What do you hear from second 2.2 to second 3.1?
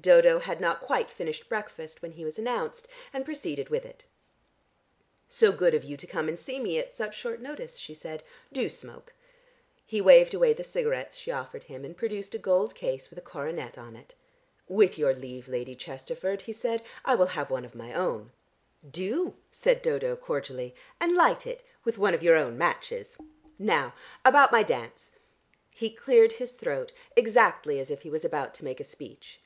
was announced,